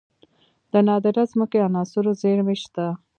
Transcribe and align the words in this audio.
د 0.71 0.73
نادره 0.87 1.23
ځمکنۍ 1.31 1.59
عناصرو 1.67 2.11
زیرمې 2.21 2.55
شته 2.63 2.85